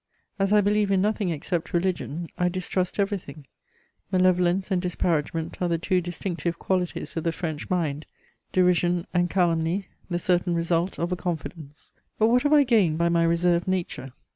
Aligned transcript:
As 0.39 0.51
I 0.51 0.61
believe 0.61 0.89
in 0.89 0.99
nothing 0.99 1.29
except 1.29 1.73
religion, 1.75 2.27
I 2.35 2.49
distrust 2.49 2.97
everything: 2.97 3.45
malevolence 4.11 4.71
and 4.71 4.81
disparagement 4.81 5.61
are 5.61 5.67
the 5.69 5.77
two 5.77 6.01
distinctive 6.01 6.57
qualities 6.57 7.15
of 7.15 7.23
the 7.23 7.31
French 7.31 7.69
mind; 7.69 8.07
derision 8.51 9.05
and 9.13 9.29
calumny, 9.29 9.89
the 10.09 10.17
certain 10.17 10.55
result 10.55 10.97
of 10.97 11.11
a 11.11 11.15
confidence. 11.15 11.93
But 12.17 12.29
what 12.29 12.41
have 12.41 12.53
I 12.53 12.63
gained 12.63 12.97
by 12.97 13.09
my 13.09 13.21
reserved 13.21 13.67
nature? 13.67 14.11